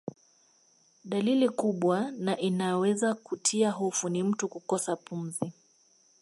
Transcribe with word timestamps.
Dalili 1.03 1.49
kubwa 1.49 2.11
na 2.11 2.37
inayoweza 2.37 3.13
kutia 3.13 3.71
hofu 3.71 4.09
ni 4.09 4.23
mtu 4.23 4.47
kukosa 4.47 4.95
pumzi 4.95 5.53